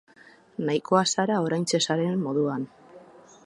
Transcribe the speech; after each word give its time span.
Nahikoa 0.69 1.03
zara 1.17 1.35
oraintxe 1.49 1.83
zaren 1.89 2.25
moduan. 2.25 2.69